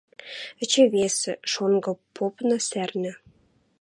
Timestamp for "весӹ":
0.93-1.33